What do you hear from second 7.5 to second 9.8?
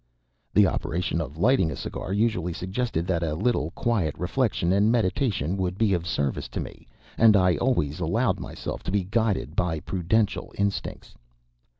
always allowed myself to be guided by